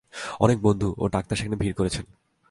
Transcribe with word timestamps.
অনেক 0.39 0.57
বন্ধু 0.61 0.95
ও 0.97 1.03
ডাক্তার 1.07 1.35
সেখানে 1.37 1.57
ভিড় 1.57 1.73
করেছেন। 1.73 2.05